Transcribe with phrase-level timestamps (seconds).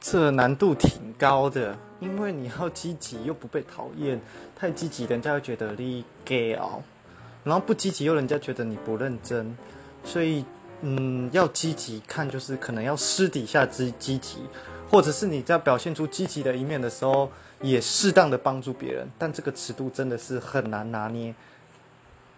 [0.00, 4.18] 这难度挺高的，因为你要积极又不被讨厌，
[4.56, 6.82] 太积极人家会觉得你 gay 哦，
[7.44, 9.54] 然后不积极又人家觉得你不认真，
[10.02, 10.44] 所以
[10.80, 14.38] 嗯，要积极看就是可能要私底下积积极，
[14.90, 17.30] 或者是你在表现出积极的一面的时候，
[17.60, 21.34] 也适当的帮助别人，但这个尺度真的是很难拿捏。